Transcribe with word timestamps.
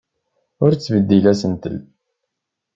Ur 0.63 0.71
ttbeddil 0.73 1.25
asentel. 1.31 1.77